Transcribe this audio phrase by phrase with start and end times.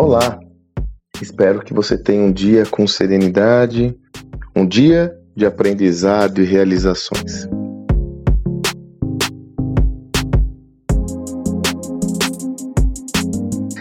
[0.00, 0.38] Olá!
[1.20, 3.98] Espero que você tenha um dia com serenidade,
[4.54, 7.48] um dia de aprendizado e realizações.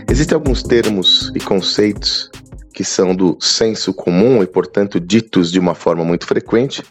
[0.10, 2.32] Existem alguns termos e conceitos
[2.74, 6.84] que são do senso comum e, portanto, ditos de uma forma muito frequente,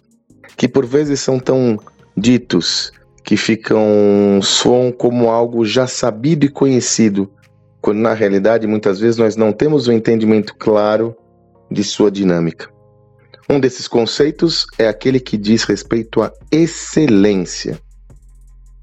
[0.56, 1.80] que por vezes são tão
[2.16, 2.92] ditos
[3.24, 7.28] que ficam soam como algo já sabido e conhecido,
[7.80, 11.16] quando na realidade muitas vezes nós não temos um entendimento claro
[11.70, 12.68] de sua dinâmica.
[13.48, 17.80] Um desses conceitos é aquele que diz respeito à excelência.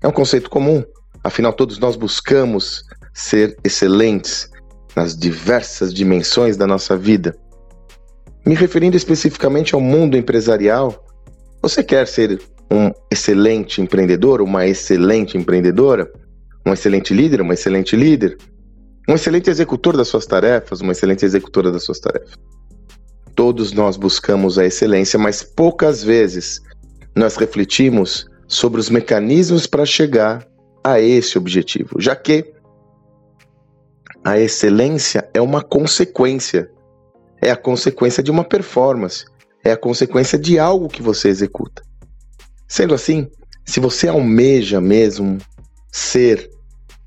[0.02, 0.84] É um conceito comum,
[1.24, 4.50] afinal todos nós buscamos ser excelentes
[4.96, 7.36] nas diversas dimensões da nossa vida.
[8.46, 11.06] Me referindo especificamente ao mundo empresarial,
[11.62, 16.12] você quer ser um excelente empreendedor, uma excelente empreendedora,
[16.66, 18.38] um excelente líder, uma excelente líder,
[19.08, 22.34] um excelente executor das suas tarefas, uma excelente executora das suas tarefas.
[23.36, 26.62] Todos nós buscamos a excelência, mas poucas vezes
[27.16, 30.48] nós refletimos sobre os mecanismos para chegar
[30.84, 32.54] a esse objetivo, já que
[34.24, 36.72] a excelência é uma consequência,
[37.42, 39.26] é a consequência de uma performance,
[39.64, 41.82] é a consequência de algo que você executa.
[42.68, 43.28] Sendo assim,
[43.66, 45.38] se você almeja mesmo
[45.92, 46.50] ser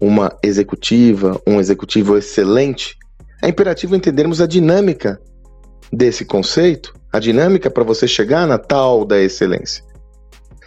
[0.01, 2.97] uma executiva, um executivo excelente,
[3.43, 5.21] é imperativo entendermos a dinâmica
[5.93, 9.85] desse conceito, a dinâmica para você chegar na tal da excelência.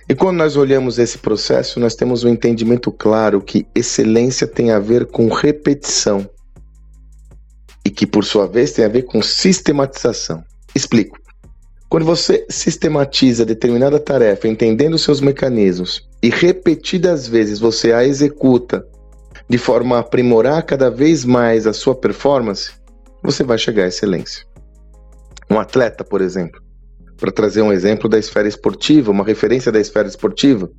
[0.07, 4.79] E quando nós olhamos esse processo, nós temos um entendimento claro que excelência tem a
[4.79, 6.27] ver com repetição
[7.85, 10.43] e que, por sua vez, tem a ver com sistematização.
[10.73, 11.17] Explico.
[11.87, 18.85] Quando você sistematiza determinada tarefa entendendo seus mecanismos e repetidas vezes você a executa
[19.49, 22.71] de forma a aprimorar cada vez mais a sua performance,
[23.23, 24.45] você vai chegar à excelência.
[25.49, 26.61] Um atleta, por exemplo,
[27.17, 30.69] para trazer um exemplo da esfera esportiva, uma referência da esfera esportiva,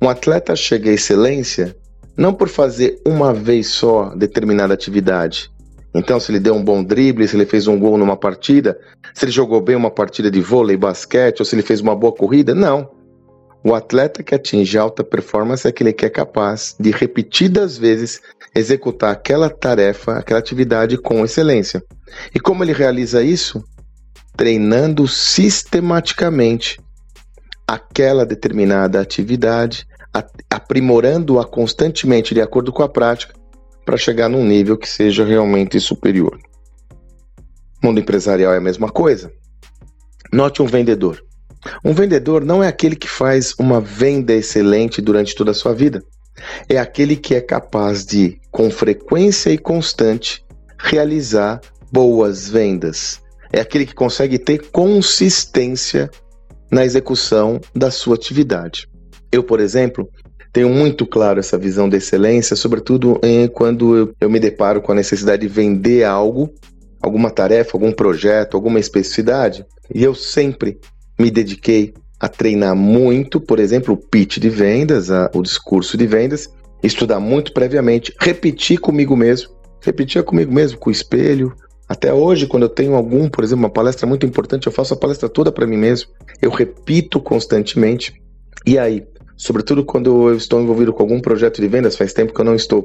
[0.00, 1.76] um atleta chega à excelência
[2.16, 5.50] não por fazer uma vez só determinada atividade,
[5.98, 8.78] então, se ele deu um bom drible, se ele fez um gol numa partida,
[9.14, 12.12] se ele jogou bem uma partida de vôlei, basquete, ou se ele fez uma boa
[12.12, 12.90] corrida, não.
[13.68, 18.20] O atleta que atinge alta performance é aquele que é capaz de repetidas vezes
[18.54, 21.82] executar aquela tarefa, aquela atividade com excelência.
[22.32, 23.64] E como ele realiza isso?
[24.36, 26.78] Treinando sistematicamente
[27.66, 29.84] aquela determinada atividade,
[30.48, 33.34] aprimorando-a constantemente de acordo com a prática
[33.84, 36.38] para chegar num nível que seja realmente superior.
[37.82, 39.28] Mundo empresarial é a mesma coisa.
[40.32, 41.25] Note um vendedor.
[41.84, 46.02] Um vendedor não é aquele que faz uma venda excelente durante toda a sua vida.
[46.68, 50.44] É aquele que é capaz de, com frequência e constante,
[50.78, 51.60] realizar
[51.90, 53.20] boas vendas.
[53.52, 56.10] É aquele que consegue ter consistência
[56.70, 58.88] na execução da sua atividade.
[59.32, 60.08] Eu, por exemplo,
[60.52, 64.92] tenho muito claro essa visão de excelência, sobretudo em, quando eu, eu me deparo com
[64.92, 66.52] a necessidade de vender algo,
[67.00, 70.78] alguma tarefa, algum projeto, alguma especificidade, e eu sempre
[71.18, 76.06] me dediquei a treinar muito, por exemplo, o pitch de vendas, a, o discurso de
[76.06, 76.48] vendas,
[76.82, 79.50] estudar muito previamente, repetir comigo mesmo,
[79.82, 81.54] repetir comigo mesmo, com o espelho.
[81.88, 84.96] Até hoje, quando eu tenho algum, por exemplo, uma palestra muito importante, eu faço a
[84.96, 86.10] palestra toda para mim mesmo.
[86.42, 88.20] Eu repito constantemente.
[88.64, 89.06] E aí,
[89.36, 92.56] sobretudo quando eu estou envolvido com algum projeto de vendas, faz tempo que eu não
[92.56, 92.84] estou,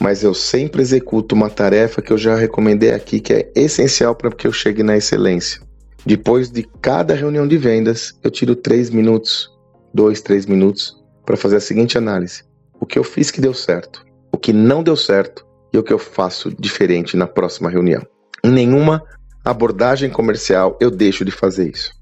[0.00, 4.30] mas eu sempre executo uma tarefa que eu já recomendei aqui que é essencial para
[4.30, 5.62] que eu chegue na excelência.
[6.04, 9.48] Depois de cada reunião de vendas, eu tiro três minutos,
[9.94, 12.42] dois, três minutos, para fazer a seguinte análise:
[12.80, 15.92] o que eu fiz que deu certo, o que não deu certo e o que
[15.92, 18.02] eu faço diferente na próxima reunião.
[18.44, 19.02] Em nenhuma
[19.44, 21.92] abordagem comercial eu deixo de fazer isso.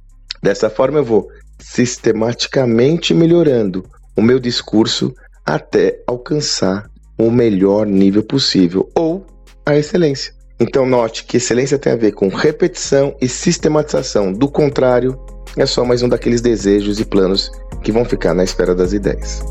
[0.43, 1.29] Dessa forma, eu vou
[1.59, 3.85] sistematicamente melhorando
[4.17, 5.15] o meu discurso
[5.45, 6.89] até alcançar
[7.19, 9.27] o melhor nível possível ou
[9.67, 10.33] a excelência.
[10.61, 14.31] Então note que excelência tem a ver com repetição e sistematização.
[14.31, 15.19] Do contrário,
[15.57, 17.51] é só mais um daqueles desejos e planos
[17.83, 19.43] que vão ficar na esfera das ideias.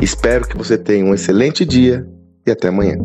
[0.00, 2.06] Espero que você tenha um excelente dia
[2.46, 2.98] e até amanhã.